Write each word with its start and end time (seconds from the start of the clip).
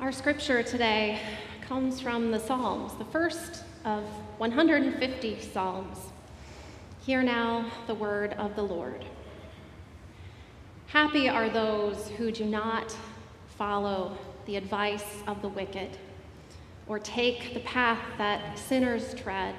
Our 0.00 0.12
scripture 0.12 0.62
today 0.62 1.20
comes 1.60 2.00
from 2.00 2.30
the 2.30 2.40
Psalms, 2.40 2.94
the 2.94 3.04
first 3.04 3.64
of 3.84 4.02
150 4.38 5.40
Psalms. 5.42 5.98
Hear 7.04 7.22
now 7.22 7.70
the 7.86 7.94
word 7.94 8.32
of 8.38 8.56
the 8.56 8.62
Lord. 8.62 9.04
Happy 10.86 11.28
are 11.28 11.50
those 11.50 12.08
who 12.16 12.32
do 12.32 12.46
not 12.46 12.96
follow 13.58 14.16
the 14.46 14.56
advice 14.56 15.04
of 15.26 15.42
the 15.42 15.50
wicked, 15.50 15.98
or 16.86 16.98
take 16.98 17.52
the 17.52 17.60
path 17.60 18.00
that 18.16 18.58
sinners 18.58 19.12
tread, 19.12 19.54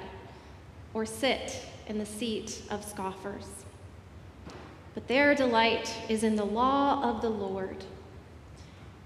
or 0.92 1.06
sit 1.06 1.64
in 1.86 1.98
the 1.98 2.06
seat 2.06 2.62
of 2.68 2.84
scoffers. 2.84 3.46
But 4.94 5.06
their 5.06 5.36
delight 5.36 5.94
is 6.08 6.24
in 6.24 6.34
the 6.34 6.44
law 6.44 7.00
of 7.04 7.22
the 7.22 7.30
Lord, 7.30 7.84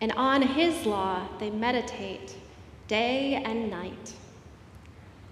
and 0.00 0.12
on 0.12 0.42
his 0.42 0.86
law 0.86 1.26
they 1.38 1.50
meditate 1.50 2.36
day 2.88 3.34
and 3.44 3.70
night. 3.70 4.14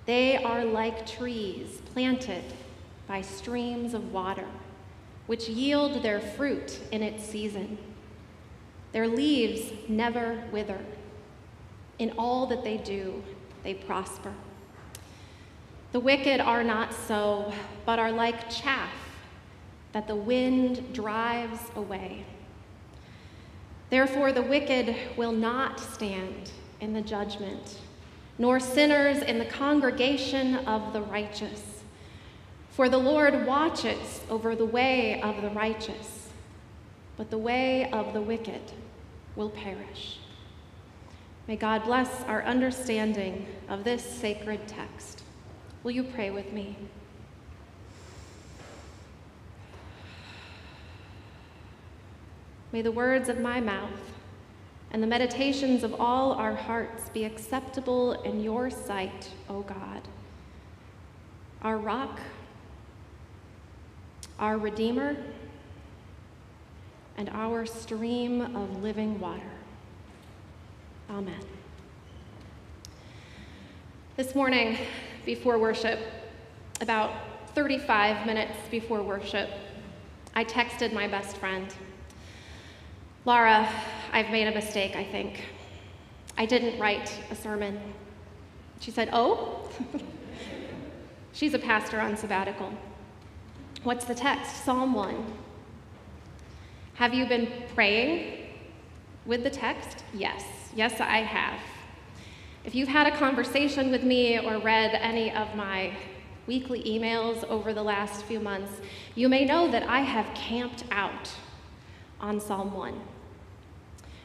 They 0.06 0.36
are 0.36 0.64
like 0.64 1.06
trees 1.06 1.80
planted 1.92 2.44
by 3.06 3.22
streams 3.22 3.94
of 3.94 4.12
water, 4.12 4.46
which 5.26 5.48
yield 5.48 6.02
their 6.02 6.20
fruit 6.20 6.80
in 6.92 7.02
its 7.02 7.24
season. 7.24 7.78
Their 8.92 9.08
leaves 9.08 9.72
never 9.88 10.44
wither. 10.52 10.78
In 11.98 12.12
all 12.18 12.46
that 12.46 12.64
they 12.64 12.76
do, 12.76 13.22
they 13.62 13.74
prosper. 13.74 14.32
The 15.92 16.00
wicked 16.00 16.40
are 16.40 16.64
not 16.64 16.92
so, 16.92 17.52
but 17.86 17.98
are 17.98 18.12
like 18.12 18.50
chaff 18.50 18.92
that 19.92 20.08
the 20.08 20.16
wind 20.16 20.92
drives 20.92 21.60
away. 21.76 22.24
Therefore, 23.94 24.32
the 24.32 24.42
wicked 24.42 24.96
will 25.16 25.30
not 25.30 25.78
stand 25.78 26.50
in 26.80 26.92
the 26.92 27.00
judgment, 27.00 27.78
nor 28.38 28.58
sinners 28.58 29.18
in 29.22 29.38
the 29.38 29.44
congregation 29.44 30.56
of 30.66 30.92
the 30.92 31.00
righteous. 31.00 31.84
For 32.70 32.88
the 32.88 32.98
Lord 32.98 33.46
watches 33.46 34.20
over 34.28 34.56
the 34.56 34.64
way 34.64 35.20
of 35.20 35.42
the 35.42 35.50
righteous, 35.50 36.30
but 37.16 37.30
the 37.30 37.38
way 37.38 37.88
of 37.92 38.12
the 38.14 38.20
wicked 38.20 38.62
will 39.36 39.50
perish. 39.50 40.18
May 41.46 41.54
God 41.54 41.84
bless 41.84 42.24
our 42.24 42.42
understanding 42.42 43.46
of 43.68 43.84
this 43.84 44.02
sacred 44.04 44.66
text. 44.66 45.22
Will 45.84 45.92
you 45.92 46.02
pray 46.02 46.30
with 46.30 46.52
me? 46.52 46.74
May 52.74 52.82
the 52.82 52.90
words 52.90 53.28
of 53.28 53.38
my 53.38 53.60
mouth 53.60 54.00
and 54.90 55.00
the 55.00 55.06
meditations 55.06 55.84
of 55.84 55.94
all 56.00 56.32
our 56.32 56.56
hearts 56.56 57.08
be 57.10 57.22
acceptable 57.22 58.14
in 58.22 58.42
your 58.42 58.68
sight, 58.68 59.30
O 59.48 59.60
God, 59.60 60.02
our 61.62 61.78
rock, 61.78 62.18
our 64.40 64.58
Redeemer, 64.58 65.16
and 67.16 67.28
our 67.28 67.64
stream 67.64 68.40
of 68.40 68.82
living 68.82 69.20
water. 69.20 69.52
Amen. 71.08 71.44
This 74.16 74.34
morning, 74.34 74.78
before 75.24 75.60
worship, 75.60 76.00
about 76.80 77.12
35 77.54 78.26
minutes 78.26 78.58
before 78.68 79.04
worship, 79.04 79.48
I 80.34 80.44
texted 80.44 80.92
my 80.92 81.06
best 81.06 81.36
friend. 81.36 81.72
Laura, 83.26 83.66
I've 84.12 84.28
made 84.28 84.46
a 84.48 84.52
mistake, 84.52 84.96
I 84.96 85.04
think. 85.04 85.44
I 86.36 86.44
didn't 86.44 86.78
write 86.78 87.10
a 87.30 87.34
sermon. 87.34 87.80
She 88.80 88.90
said, 88.90 89.08
Oh? 89.12 89.66
She's 91.32 91.54
a 91.54 91.58
pastor 91.58 92.00
on 92.00 92.18
sabbatical. 92.18 92.70
What's 93.82 94.04
the 94.04 94.14
text? 94.14 94.64
Psalm 94.64 94.92
1. 94.92 95.24
Have 96.94 97.14
you 97.14 97.26
been 97.26 97.50
praying 97.74 98.50
with 99.24 99.42
the 99.42 99.50
text? 99.50 100.04
Yes. 100.12 100.44
Yes, 100.76 101.00
I 101.00 101.18
have. 101.18 101.58
If 102.64 102.74
you've 102.74 102.88
had 102.88 103.06
a 103.06 103.16
conversation 103.16 103.90
with 103.90 104.02
me 104.04 104.38
or 104.38 104.58
read 104.58 104.94
any 104.94 105.32
of 105.32 105.54
my 105.56 105.96
weekly 106.46 106.82
emails 106.84 107.42
over 107.44 107.72
the 107.72 107.82
last 107.82 108.24
few 108.26 108.38
months, 108.38 108.72
you 109.14 109.30
may 109.30 109.46
know 109.46 109.70
that 109.70 109.82
I 109.88 110.00
have 110.00 110.26
camped 110.34 110.84
out 110.90 111.32
on 112.20 112.38
Psalm 112.38 112.72
1. 112.74 113.00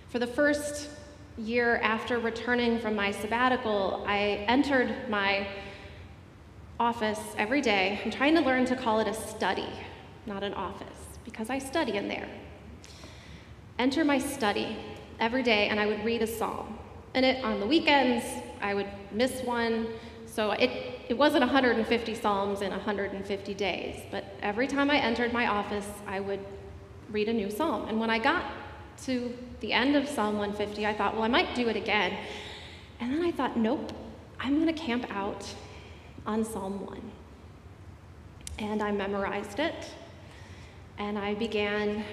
For 0.10 0.18
the 0.18 0.26
first 0.26 0.90
year 1.38 1.78
after 1.84 2.18
returning 2.18 2.80
from 2.80 2.96
my 2.96 3.12
sabbatical, 3.12 4.04
I 4.08 4.44
entered 4.48 5.08
my 5.08 5.48
office 6.80 7.20
every 7.38 7.62
day. 7.62 8.02
I'm 8.04 8.10
trying 8.10 8.34
to 8.34 8.42
learn 8.42 8.66
to 8.66 8.76
call 8.76 9.00
it 9.02 9.08
a 9.08 9.14
study, 9.14 9.70
not 10.26 10.42
an 10.42 10.56
office, 10.56 10.98
because 11.26 11.52
I 11.52 11.60
study 11.60 11.92
in 11.92 12.08
there. 12.08 12.28
Enter 13.78 14.04
my 14.04 14.18
study 14.18 14.78
every 15.20 15.44
day, 15.44 15.68
and 15.68 15.80
I 15.80 15.86
would 15.86 16.04
read 16.04 16.24
a 16.24 16.28
psalm. 16.28 16.80
And 17.14 17.24
it, 17.24 17.44
on 17.44 17.60
the 17.60 17.68
weekends, 17.68 18.26
I 18.62 18.74
would 18.74 18.88
miss 19.12 19.44
one. 19.44 19.90
So 20.26 20.52
it, 20.54 20.72
it 21.08 21.18
wasn't 21.20 21.42
150 21.42 22.16
psalms 22.16 22.62
in 22.62 22.72
150 22.72 23.54
days, 23.54 24.02
but 24.10 24.24
every 24.42 24.66
time 24.66 24.90
I 24.90 24.98
entered 24.98 25.34
my 25.34 25.46
office, 25.46 25.88
I 26.08 26.20
would 26.20 26.44
read 27.12 27.30
a 27.30 27.34
new 27.34 27.52
psalm. 27.52 27.88
And 27.88 28.00
when 28.00 28.10
I 28.10 28.18
got 28.18 28.44
to 29.06 29.36
the 29.60 29.74
end 29.74 29.96
of 29.96 30.08
Psalm 30.08 30.38
150, 30.38 30.86
I 30.86 30.94
thought, 30.94 31.14
well, 31.14 31.24
I 31.24 31.28
might 31.28 31.56
do 31.56 31.68
it 31.70 31.76
again. 31.76 32.18
And 33.00 33.14
then 33.14 33.24
I 33.24 33.32
thought, 33.32 33.58
nope, 33.58 33.92
I'm 34.40 34.56
going 34.56 34.74
to 34.74 34.82
camp 34.82 35.06
out 35.10 35.46
on 36.26 36.44
Psalm 36.44 36.86
1. 36.86 37.12
And 38.60 38.84
I 38.84 38.92
memorized 38.92 39.60
it, 39.60 39.90
and 40.98 41.18
I 41.18 41.34
began 41.34 42.04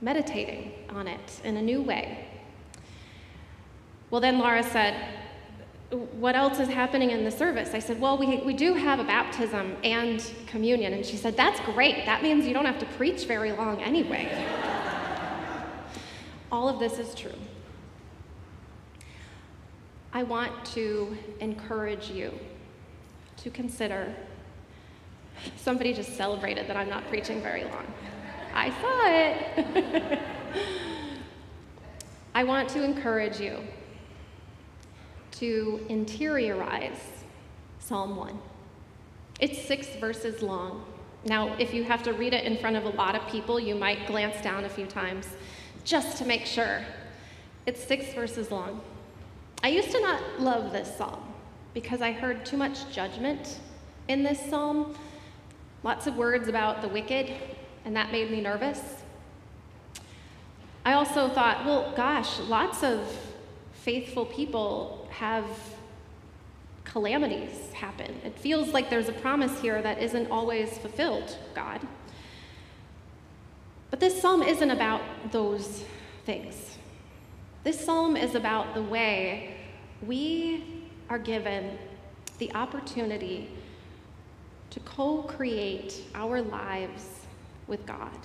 meditating 0.00 0.72
on 0.90 1.08
it 1.08 1.40
in 1.44 1.56
a 1.56 1.62
new 1.62 1.82
way. 1.82 2.26
Well, 4.10 4.20
then 4.20 4.38
Laura 4.38 4.62
said, 4.62 4.94
What 5.90 6.34
else 6.34 6.60
is 6.60 6.68
happening 6.68 7.10
in 7.10 7.24
the 7.24 7.30
service? 7.30 7.74
I 7.74 7.78
said, 7.78 8.00
Well, 8.00 8.16
we, 8.16 8.38
we 8.38 8.54
do 8.54 8.74
have 8.74 9.00
a 9.00 9.04
baptism 9.04 9.76
and 9.84 10.24
communion. 10.46 10.94
And 10.94 11.04
she 11.04 11.16
said, 11.16 11.36
That's 11.36 11.60
great. 11.60 12.06
That 12.06 12.22
means 12.22 12.46
you 12.46 12.54
don't 12.54 12.64
have 12.64 12.78
to 12.78 12.86
preach 12.86 13.26
very 13.26 13.52
long 13.52 13.80
anyway. 13.82 14.28
All 16.52 16.68
of 16.68 16.78
this 16.78 16.98
is 16.98 17.14
true. 17.14 17.30
I 20.12 20.24
want 20.24 20.64
to 20.74 21.16
encourage 21.38 22.10
you 22.10 22.32
to 23.38 23.50
consider. 23.50 24.12
Somebody 25.56 25.94
just 25.94 26.16
celebrated 26.16 26.66
that 26.66 26.76
I'm 26.76 26.88
not 26.88 27.06
preaching 27.08 27.40
very 27.40 27.64
long. 27.64 27.86
I 28.52 28.70
saw 28.80 29.06
it. 29.06 30.18
I 32.34 32.42
want 32.42 32.68
to 32.70 32.82
encourage 32.82 33.40
you 33.40 33.58
to 35.32 35.86
interiorize 35.88 36.98
Psalm 37.78 38.16
1. 38.16 38.38
It's 39.38 39.62
six 39.66 39.88
verses 39.96 40.42
long. 40.42 40.84
Now, 41.24 41.54
if 41.58 41.72
you 41.72 41.84
have 41.84 42.02
to 42.02 42.12
read 42.12 42.34
it 42.34 42.44
in 42.44 42.58
front 42.58 42.76
of 42.76 42.84
a 42.84 42.90
lot 42.90 43.14
of 43.14 43.26
people, 43.28 43.60
you 43.60 43.74
might 43.74 44.06
glance 44.06 44.42
down 44.42 44.64
a 44.64 44.68
few 44.68 44.86
times 44.86 45.28
just 45.84 46.18
to 46.18 46.24
make 46.24 46.46
sure. 46.46 46.82
It's 47.66 47.82
six 47.82 48.12
verses 48.14 48.50
long. 48.50 48.80
I 49.62 49.68
used 49.68 49.90
to 49.90 50.00
not 50.00 50.40
love 50.40 50.72
this 50.72 50.96
psalm 50.96 51.22
because 51.74 52.00
I 52.00 52.12
heard 52.12 52.44
too 52.44 52.56
much 52.56 52.90
judgment 52.90 53.60
in 54.08 54.22
this 54.22 54.40
psalm. 54.48 54.94
Lots 55.82 56.06
of 56.06 56.16
words 56.16 56.48
about 56.48 56.82
the 56.82 56.88
wicked, 56.88 57.32
and 57.84 57.94
that 57.96 58.12
made 58.12 58.30
me 58.30 58.40
nervous. 58.40 58.80
I 60.84 60.94
also 60.94 61.28
thought, 61.28 61.64
well, 61.64 61.92
gosh, 61.96 62.38
lots 62.40 62.82
of 62.82 63.00
faithful 63.72 64.26
people 64.26 65.08
have 65.10 65.44
calamities 66.84 67.72
happen. 67.72 68.20
It 68.24 68.38
feels 68.38 68.68
like 68.70 68.90
there's 68.90 69.08
a 69.08 69.12
promise 69.12 69.60
here 69.60 69.80
that 69.82 70.02
isn't 70.02 70.30
always 70.30 70.76
fulfilled, 70.78 71.36
God. 71.54 71.80
But 73.90 73.98
this 73.98 74.20
psalm 74.20 74.42
isn't 74.42 74.70
about 74.70 75.02
those 75.32 75.84
things. 76.24 76.76
This 77.64 77.84
psalm 77.84 78.16
is 78.16 78.34
about 78.34 78.74
the 78.74 78.82
way 78.82 79.56
we 80.06 80.86
are 81.08 81.18
given 81.18 81.76
the 82.38 82.54
opportunity 82.54 83.50
to 84.70 84.80
co 84.80 85.22
create 85.22 86.04
our 86.14 86.40
lives 86.40 87.26
with 87.66 87.84
God. 87.84 88.16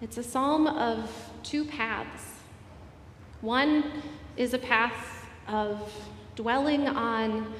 It's 0.00 0.18
a 0.18 0.22
psalm 0.22 0.66
of 0.66 1.10
two 1.42 1.64
paths. 1.64 2.24
One 3.40 4.02
is 4.36 4.54
a 4.54 4.58
path 4.58 5.26
of 5.46 5.92
dwelling 6.34 6.88
on 6.88 7.52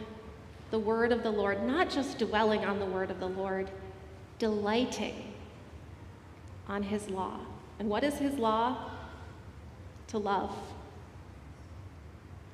the 0.70 0.78
word 0.78 1.12
of 1.12 1.22
the 1.22 1.30
Lord, 1.30 1.64
not 1.64 1.88
just 1.88 2.18
dwelling 2.18 2.64
on 2.64 2.78
the 2.78 2.86
word 2.86 3.10
of 3.10 3.20
the 3.20 3.28
Lord, 3.28 3.70
delighting 4.38 5.27
on 6.68 6.82
his 6.82 7.08
law. 7.10 7.38
And 7.78 7.88
what 7.88 8.04
is 8.04 8.14
his 8.14 8.34
law? 8.34 8.90
To 10.08 10.18
love 10.18 10.54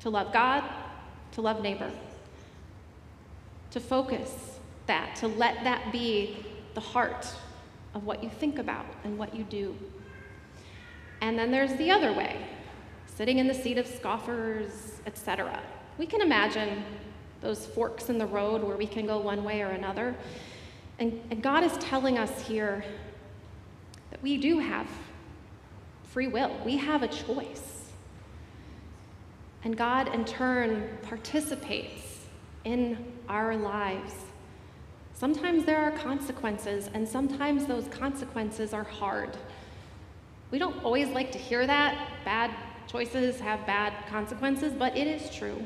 to 0.04 0.10
love 0.10 0.34
God, 0.34 0.62
to 1.32 1.40
love 1.40 1.62
neighbor, 1.62 1.90
to 3.70 3.80
focus 3.80 4.58
that, 4.86 5.16
to 5.16 5.26
let 5.26 5.64
that 5.64 5.90
be 5.92 6.44
the 6.74 6.80
heart 6.80 7.26
of 7.94 8.04
what 8.04 8.22
you 8.22 8.28
think 8.28 8.58
about 8.58 8.84
and 9.04 9.16
what 9.16 9.34
you 9.34 9.44
do. 9.44 9.74
And 11.22 11.38
then 11.38 11.50
there's 11.50 11.74
the 11.76 11.90
other 11.90 12.12
way, 12.12 12.36
sitting 13.16 13.38
in 13.38 13.48
the 13.48 13.54
seat 13.54 13.78
of 13.78 13.86
scoffers, 13.86 15.00
etc. 15.06 15.58
We 15.96 16.04
can 16.04 16.20
imagine 16.20 16.84
those 17.40 17.64
forks 17.64 18.10
in 18.10 18.18
the 18.18 18.26
road 18.26 18.62
where 18.62 18.76
we 18.76 18.86
can 18.86 19.06
go 19.06 19.18
one 19.18 19.42
way 19.42 19.62
or 19.62 19.70
another. 19.70 20.14
And, 20.98 21.18
and 21.30 21.42
God 21.42 21.64
is 21.64 21.72
telling 21.78 22.18
us 22.18 22.46
here 22.46 22.84
we 24.24 24.38
do 24.38 24.58
have 24.58 24.88
free 26.02 26.28
will, 26.28 26.56
we 26.64 26.78
have 26.78 27.02
a 27.02 27.08
choice. 27.08 27.90
And 29.64 29.76
God, 29.76 30.14
in 30.14 30.24
turn, 30.24 30.88
participates 31.02 32.24
in 32.64 33.12
our 33.28 33.54
lives. 33.54 34.14
Sometimes 35.12 35.66
there 35.66 35.78
are 35.78 35.90
consequences, 35.90 36.88
and 36.94 37.06
sometimes 37.06 37.66
those 37.66 37.86
consequences 37.88 38.72
are 38.72 38.84
hard. 38.84 39.36
We 40.50 40.58
don't 40.58 40.82
always 40.82 41.08
like 41.08 41.30
to 41.32 41.38
hear 41.38 41.66
that. 41.66 42.08
Bad 42.24 42.50
choices 42.86 43.38
have 43.40 43.66
bad 43.66 43.92
consequences, 44.08 44.72
but 44.72 44.96
it 44.96 45.06
is 45.06 45.34
true. 45.34 45.62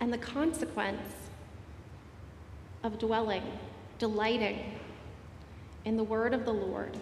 And 0.00 0.12
the 0.12 0.18
consequence 0.18 1.08
of 2.82 2.98
dwelling, 2.98 3.44
delighting 3.98 4.72
in 5.84 5.96
the 5.96 6.04
word 6.04 6.34
of 6.34 6.44
the 6.44 6.52
Lord 6.52 6.96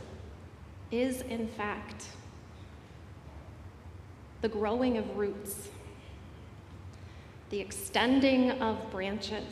is, 0.91 1.23
in 1.23 1.49
fact, 1.49 2.07
the 4.41 4.49
growing 4.49 4.99
of 4.99 5.17
roots, 5.17 5.69
the 7.51 7.61
extending 7.61 8.51
of 8.63 8.91
branches, 8.91 9.45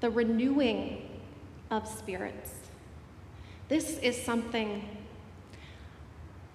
the 0.00 0.10
renewing 0.10 1.08
of 1.70 1.86
spirits. 1.86 2.52
This 3.68 3.98
is 3.98 4.20
something 4.20 4.84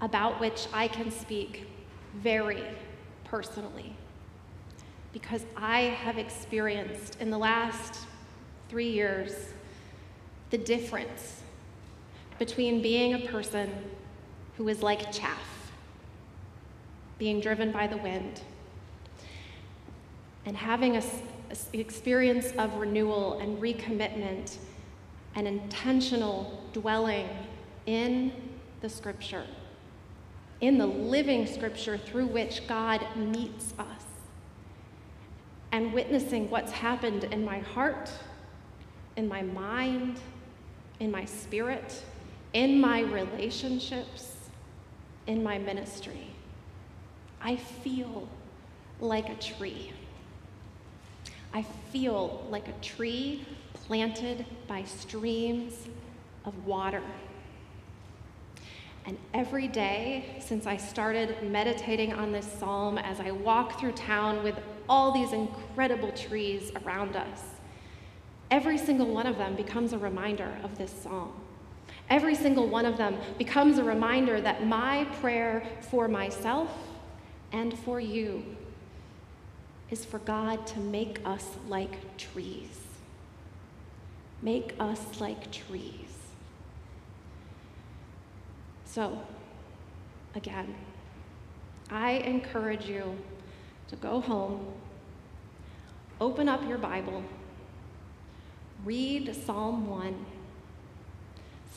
about 0.01 0.39
which 0.39 0.68
I 0.74 0.88
can 0.88 1.10
speak 1.10 1.68
very 2.16 2.63
personally 3.24 3.95
because 5.13 5.45
I 5.56 5.81
have 5.81 6.18
experienced 6.18 7.22
in 7.22 7.30
the 7.30 7.38
last 7.38 8.06
three 8.69 8.89
years 8.89 9.53
the 10.50 10.57
difference 10.57 11.41
between 12.39 12.81
being 12.81 13.13
a 13.13 13.19
person 13.27 13.69
who 14.57 14.67
is 14.67 14.81
like 14.81 15.12
chaff, 15.12 15.71
being 17.17 17.39
driven 17.39 17.71
by 17.71 17.88
the 17.88 17.97
wind, 17.97 18.41
and 20.45 20.56
having 20.56 20.95
an 20.95 21.03
experience 21.73 22.51
of 22.57 22.75
renewal 22.75 23.39
and 23.39 23.62
recommitment 23.62 24.57
and 25.35 25.47
intentional 25.47 26.62
dwelling 26.73 27.27
in 27.85 28.31
the 28.81 28.89
scripture, 28.89 29.45
in 30.62 30.77
the 30.77 30.85
living 30.85 31.45
scripture 31.45 31.97
through 31.97 32.27
which 32.27 32.67
God 32.67 33.06
meets 33.15 33.73
us, 33.79 34.03
and 35.71 35.94
witnessing 35.94 36.50
what's 36.50 36.71
happened 36.71 37.25
in 37.25 37.44
my 37.44 37.59
heart, 37.59 38.09
in 39.15 39.27
my 39.27 39.41
mind, 39.41 40.19
in 41.00 41.12
my 41.12 41.25
spirit, 41.25 42.03
in 42.53 42.79
my 42.79 43.01
relationships, 43.01 44.35
in 45.27 45.44
my 45.44 45.57
ministry. 45.57 46.27
I 47.41 47.56
feel 47.56 48.27
like 49.00 49.29
a 49.29 49.35
tree. 49.35 49.91
I 51.53 51.62
feel 51.91 52.45
like 52.50 52.67
a 52.67 52.73
tree 52.81 53.45
planted 53.73 54.45
by 54.67 54.83
streams 54.83 55.88
of 56.44 56.65
water. 56.65 57.03
And 59.06 59.17
every 59.33 59.67
day 59.67 60.38
since 60.39 60.65
I 60.65 60.77
started 60.77 61.44
meditating 61.44 62.13
on 62.13 62.31
this 62.31 62.51
psalm, 62.59 62.97
as 62.97 63.19
I 63.19 63.31
walk 63.31 63.79
through 63.79 63.91
town 63.91 64.44
with 64.44 64.56
all 64.89 65.12
these 65.12 65.31
incredible 65.31 66.12
trees 66.12 66.71
around 66.83 67.15
us, 67.15 67.41
every 68.51 68.77
single 68.77 69.07
one 69.07 69.27
of 69.27 69.38
them 69.38 69.56
becomes 69.56 69.94
a 69.94 69.97
reminder 69.97 70.57
of 70.63 70.77
this 70.77 70.92
psalm. 70.92 71.33
Every 72.09 72.36
single 72.36 72.68
one 72.68 72.86
of 72.86 72.97
them 72.97 73.18
becomes 73.38 73.77
a 73.77 73.83
reminder 73.83 74.39
that 74.42 74.65
my 74.65 75.06
prayer 75.19 75.63
for 75.89 76.07
myself 76.07 76.71
and 77.51 77.77
for 77.80 78.00
you 78.00 78.44
is 79.89 80.06
for 80.06 80.19
God 80.19 80.68
to 80.68 80.80
make 80.80 81.19
us 81.25 81.47
like 81.68 82.18
trees. 82.18 82.81
Make 84.42 84.75
us 84.80 85.19
like 85.19 85.51
trees. 85.51 85.91
So, 88.86 89.19
again, 90.36 90.75
I 91.89 92.12
encourage 92.12 92.86
you 92.86 93.18
to 93.88 93.95
go 93.95 94.21
home, 94.21 94.65
open 96.21 96.48
up 96.48 96.68
your 96.68 96.77
Bible, 96.77 97.24
read 98.86 99.36
Psalm 99.36 99.88
1, 99.90 100.26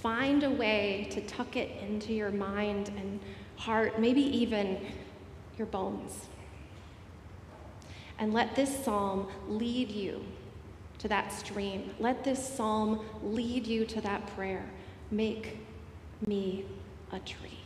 find 0.03 0.45
a 0.45 0.51
way 0.51 1.09
to 1.11 1.21
tuck 1.23 1.57
it 1.57 1.71
into 1.83 2.13
your 2.13 2.31
mind 2.31 2.93
and 2.97 3.19
heart, 3.57 3.99
maybe 3.99 4.21
even 4.21 4.79
your 5.57 5.67
bones. 5.67 6.27
And 8.19 8.35
let 8.35 8.55
this 8.55 8.85
psalm 8.85 9.29
lead 9.49 9.91
you 9.91 10.25
to 10.99 11.09
that 11.09 11.33
stream. 11.33 11.95
Let 11.99 12.25
this 12.25 12.47
psalm 12.47 13.05
lead 13.23 13.67
you 13.67 13.85
to 13.87 14.01
that 14.03 14.27
prayer. 14.35 14.69
Make 15.11 15.59
me 16.27 16.65
a 17.13 17.21
tree. 17.21 17.61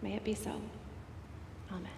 May 0.00 0.14
it 0.14 0.24
be 0.24 0.34
so. 0.34 0.52
Amen. 1.70 1.90